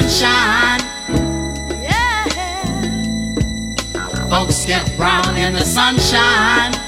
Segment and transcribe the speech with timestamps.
[0.00, 0.78] Sunshine.
[4.30, 6.87] Folks get brown in the sunshine.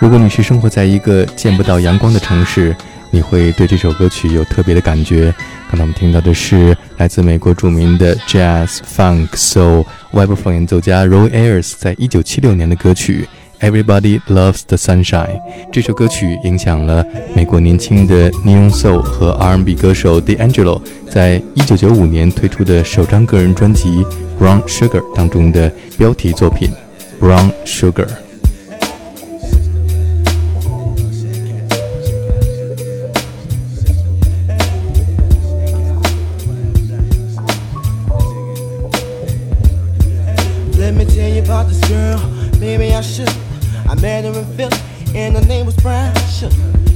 [0.00, 2.74] 如果你是生活在一个见不到阳光的城市，
[3.10, 5.32] 你会对这首歌曲有特别的感觉。
[5.68, 13.28] 刚才我们听到的是来自美国著名的 Jazz、Funk、Soul 外部放演奏家 Roy Ayers 在一九七六年的歌曲
[13.70, 15.04] 《Everybody Loves the Sunshine》。
[15.70, 17.04] 这首歌曲影响了
[17.36, 20.80] 美国年轻的 neon Soul 和 R&B 歌手 D'Angelo
[21.10, 24.02] 在一九九五年推出的首张个人专辑
[24.42, 26.70] 《Brown Sugar》当中的标题作品
[27.22, 28.06] 《Brown Sugar》。
[41.60, 42.18] About this girl,
[42.58, 43.28] maybe I should.
[43.88, 44.78] I met her in Philly,
[45.14, 46.54] and her name was Brown Sugar.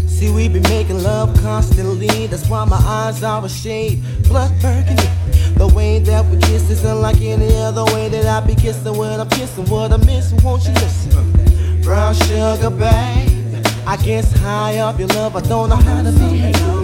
[0.08, 5.08] See, we be making love constantly, that's why my eyes are a shade blood burgundy.
[5.56, 9.20] The way that we kiss is unlike any other way that I be kissing when
[9.20, 9.66] I'm kissing.
[9.66, 11.82] What I'm missing, won't you listen?
[11.82, 13.66] Brown sugar, babe.
[13.86, 16.83] I guess high up your love, I don't know how to behave.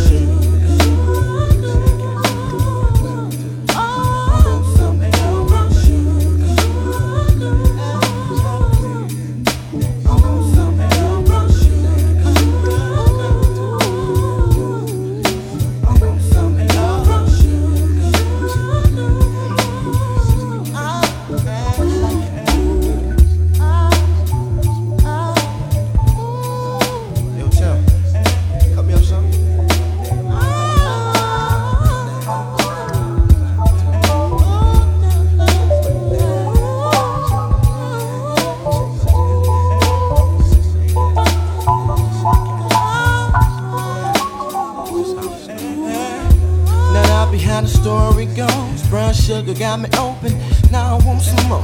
[49.61, 50.33] Got me open,
[50.71, 51.63] now I want some more.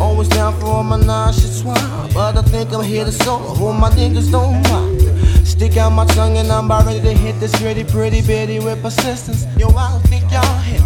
[0.00, 1.74] Always down for all my nauseous swine,
[2.14, 3.52] but I think I'm here to solo.
[3.52, 5.44] Hope my niggas don't mind.
[5.44, 8.80] Stick out my tongue and I'm about ready to hit this pretty, pretty bitty with
[8.80, 9.44] persistence.
[9.58, 10.82] Yo, I don't think y'all hit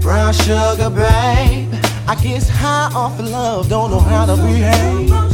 [0.00, 1.72] Brown sugar, babe.
[2.08, 5.31] I guess high off of love, don't know how to behave.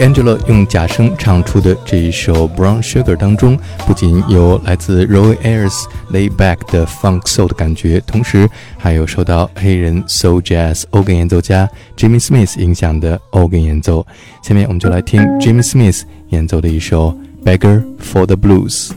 [0.00, 8.48] Angela 用假声唱出的这一首《Brown Sugar》当中，不仅有来自 Roy Ayers lay back 的 funk soul 的感觉，同时
[8.78, 14.06] 还有受到黑人 soul jazz organ 演奏家 Jimmy Smith 影响的 organ 演奏。
[14.42, 17.14] 下面我们就来听 Jimmy Smith 演奏的一首
[17.44, 18.90] 《Beggar for the Blues》。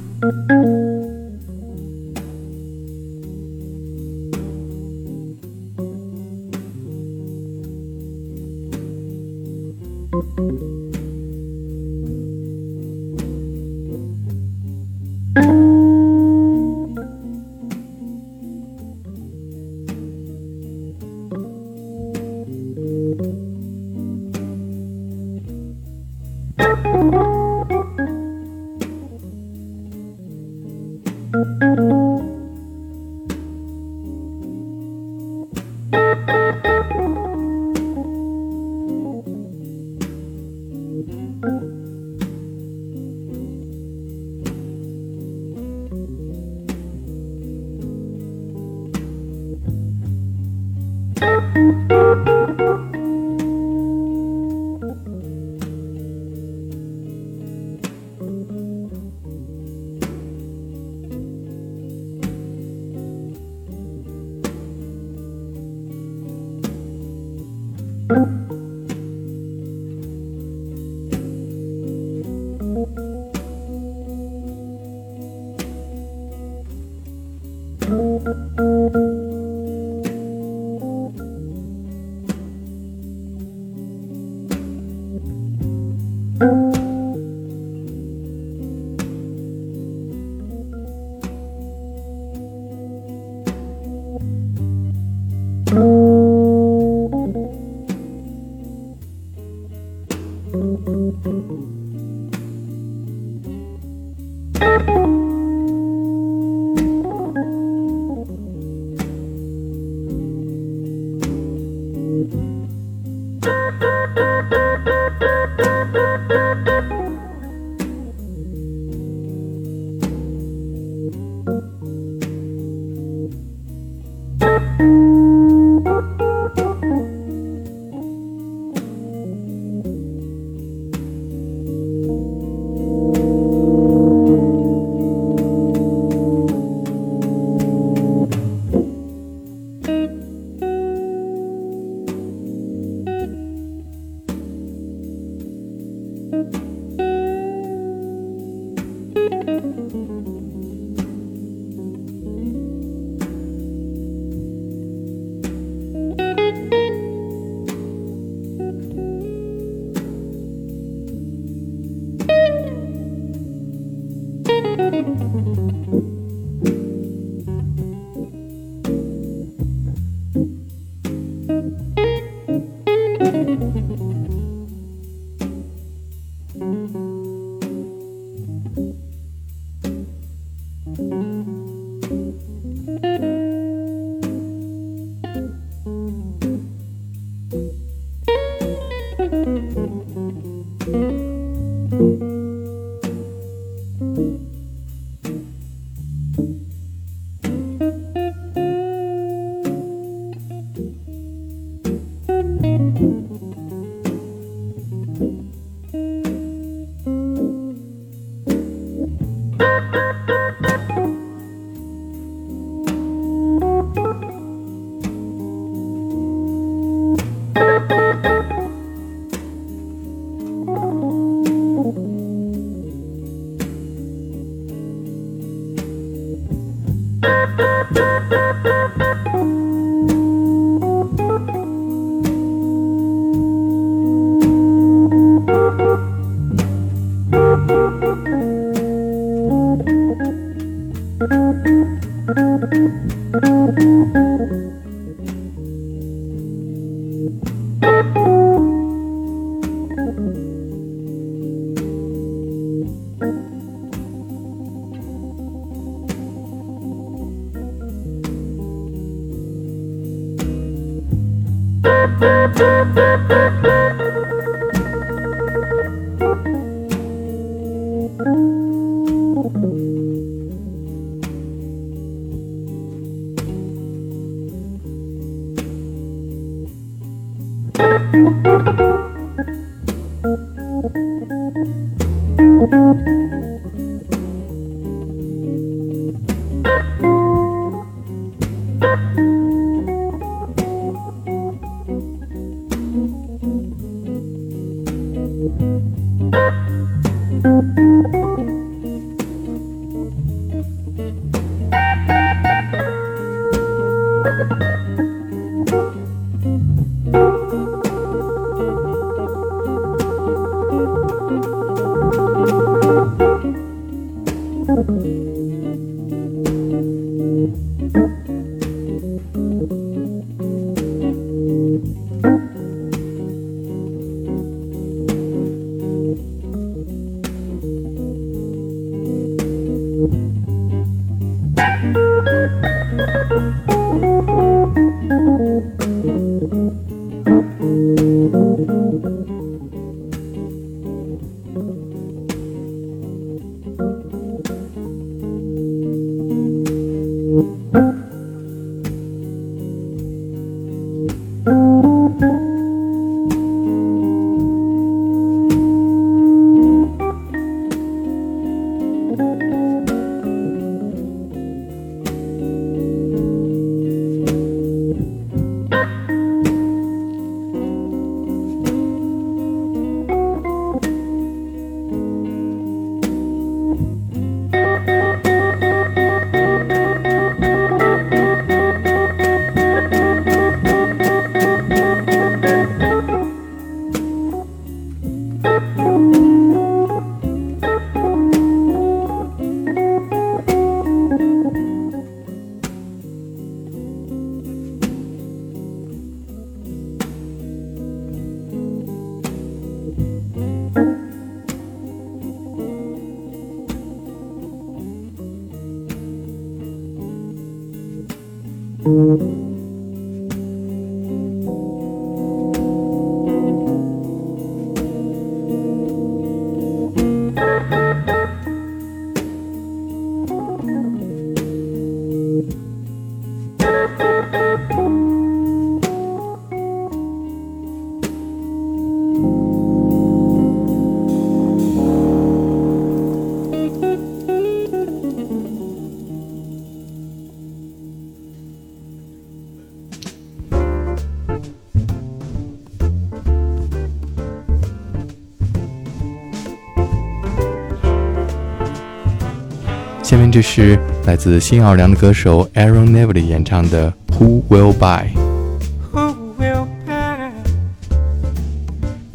[450.39, 450.77] 这是
[451.07, 457.31] 来自新奥尔良的歌手 Aaron Neville 演唱的《Who Will Buy》。Who will buy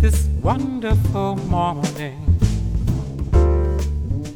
[0.02, 2.14] this wonderful morning?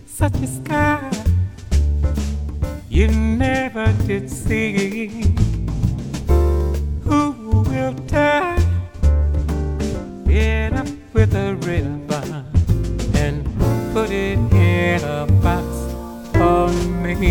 [0.06, 1.00] Such a sky.
[1.00, 1.24] die?
[2.90, 5.10] You never did see
[7.06, 7.32] who
[7.70, 8.47] will die.
[17.19, 17.27] Who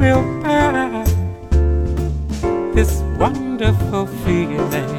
[0.00, 1.04] will buy
[2.74, 4.97] this wonderful feeling?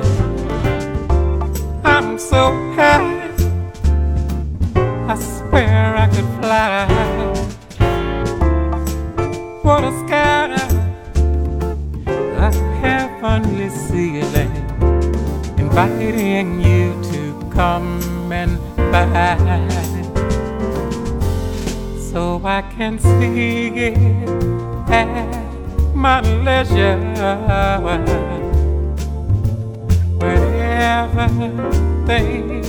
[32.09, 32.67] Things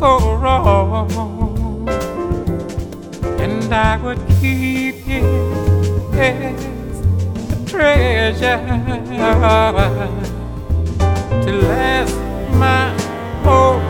[0.00, 1.86] go wrong,
[3.38, 5.24] and I would keep it
[6.14, 7.00] as
[7.52, 8.62] a treasure
[11.44, 12.16] to last
[12.64, 12.88] my
[13.44, 13.80] whole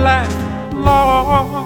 [0.00, 1.59] life long.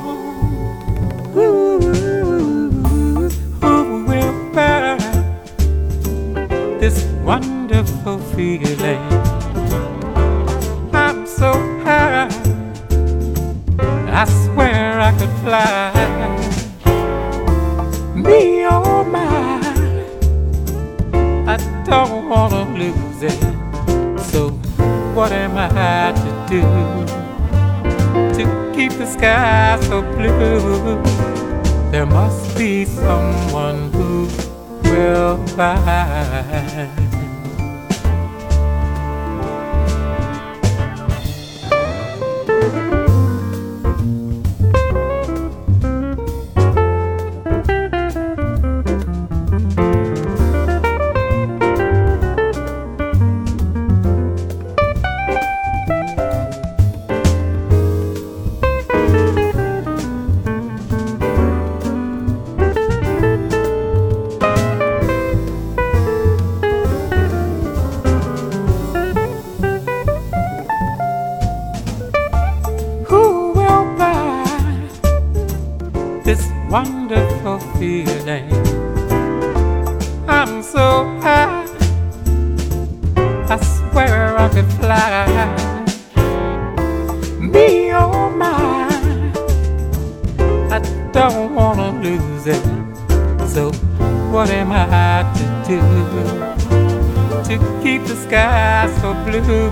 [7.75, 9.03] Wonderful feeling?
[10.93, 12.29] I'm so high,
[14.13, 15.93] I swear I could fly.
[18.15, 19.61] Me oh my,
[21.53, 23.41] I don't wanna lose it.
[24.31, 24.51] So
[25.15, 26.63] what am I to do
[28.37, 31.03] to keep the sky so blue?
[31.91, 34.29] There must be someone who
[34.85, 37.14] will buy.
[87.55, 88.89] Me oh my,
[90.75, 90.81] I
[91.13, 92.61] don't wanna lose it.
[93.47, 93.71] So
[94.33, 95.81] what am I to do
[97.45, 99.71] to keep the sky so blue?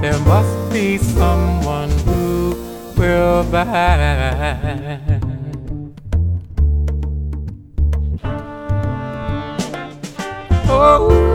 [0.00, 2.56] There must be someone who
[2.96, 4.98] will buy.
[10.66, 11.27] Who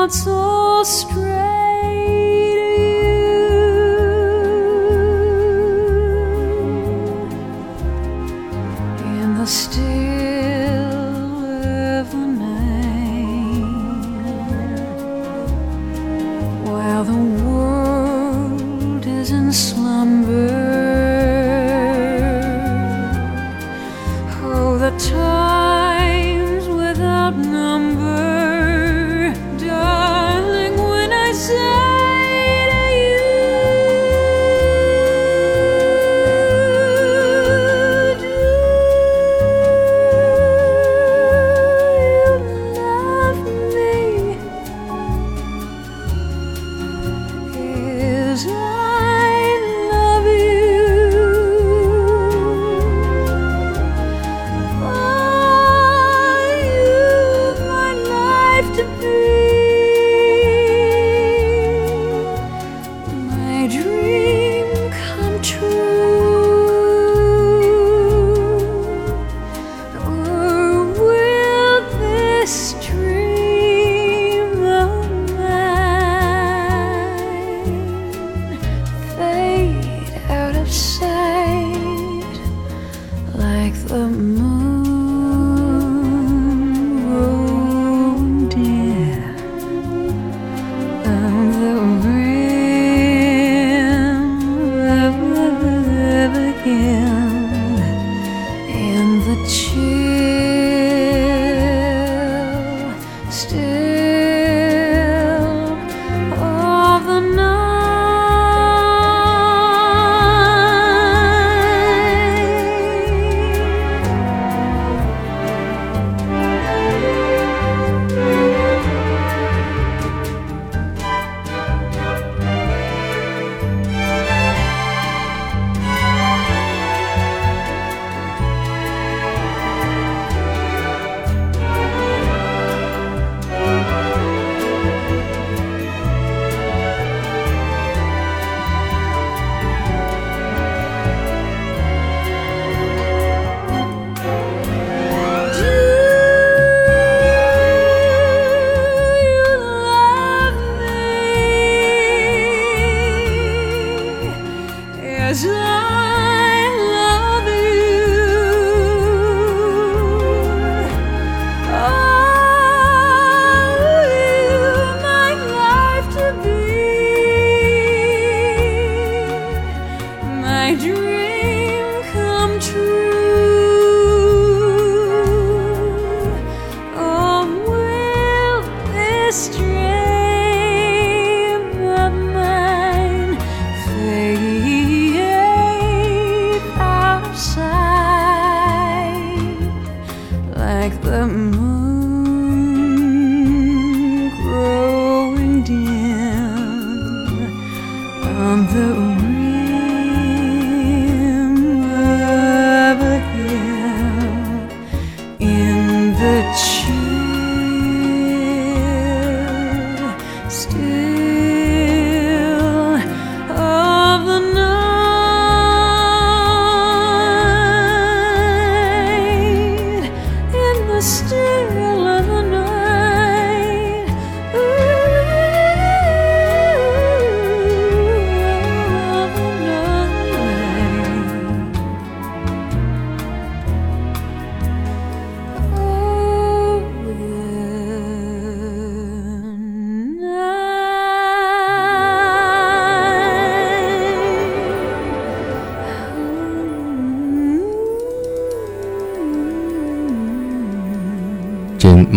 [0.00, 1.49] my thoughts all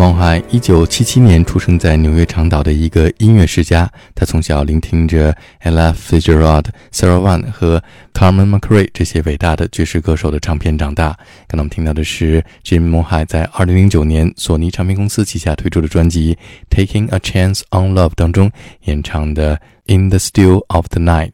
[0.03, 3.89] Jane Monhai 一九七七年出生在纽约长岛的一个音乐世家。
[4.13, 7.81] 他从小聆听着 Ella Fitzgerald、Sarah Vaughan 和
[8.13, 11.17] Carmen McRae 这些伟大的爵士歌手的唱片长大。
[11.47, 16.37] 刚才我们听到的是 Jane Monhai 在二零零九年索尼唱片公司旗下推出的专辑
[16.75, 19.55] 《Taking a Chance on Love》当中演唱的
[19.87, 21.31] 《In the Still of the Night》。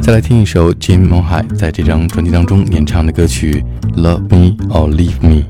[0.00, 5.42] 再来听一首 Jim Monhai 在这张专辑当中演唱的歌曲《Love Me or Leave Me》。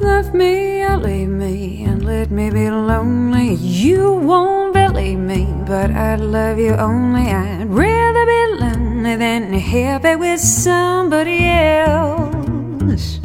[0.00, 3.54] Love me or leave me and let me be lonely.
[3.54, 7.30] You won't believe me, but I'd love you only.
[7.32, 13.20] I'd rather be lonely than happy with somebody else.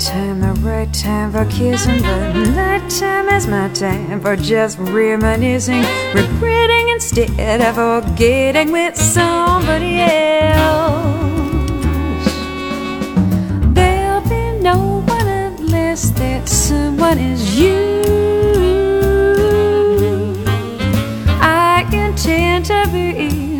[0.00, 5.84] Nighttime the right time for kissing, but nighttime is my time for just reminiscing,
[6.14, 11.04] regretting instead of forgetting with somebody else.
[13.74, 17.76] There'll be no one unless that someone is you.
[21.42, 23.10] I intend to be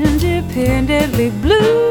[0.02, 1.89] independent, be blue.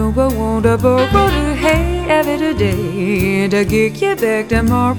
[0.00, 4.94] Want to borrow to have it today to get you back tomorrow.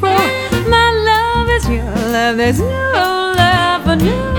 [0.67, 4.32] My love is your love, there's no love for nobody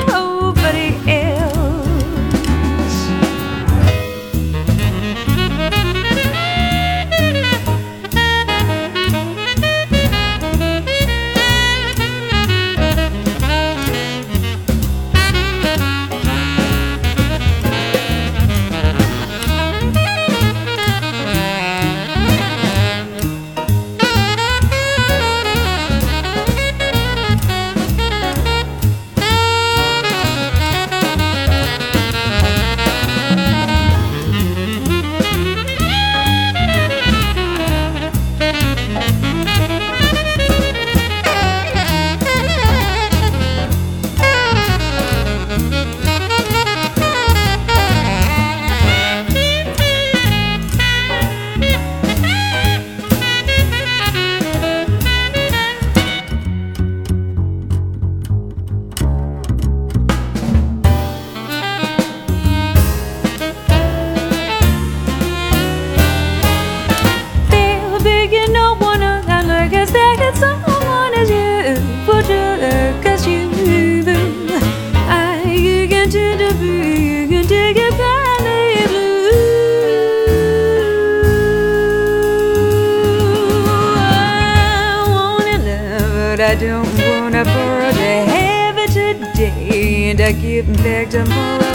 [90.15, 91.75] and I it back tomorrow.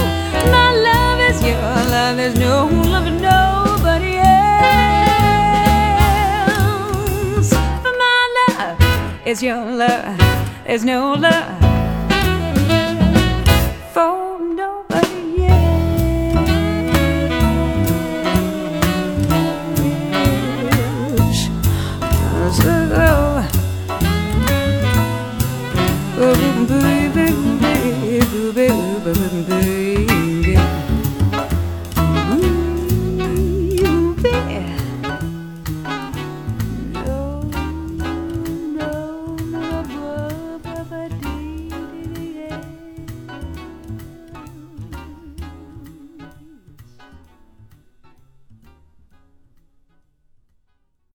[0.49, 1.59] My love is your
[1.91, 4.29] love, there's no love for nobody else.
[7.83, 8.79] For my love
[9.27, 10.17] is your love,
[10.65, 11.58] there's no love